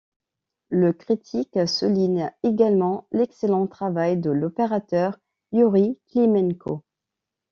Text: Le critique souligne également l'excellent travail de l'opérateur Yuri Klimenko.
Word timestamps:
Le 0.71 0.93
critique 0.93 1.67
souligne 1.69 2.31
également 2.41 3.05
l'excellent 3.11 3.67
travail 3.67 4.17
de 4.17 4.31
l'opérateur 4.31 5.19
Yuri 5.51 5.99
Klimenko. 6.09 6.83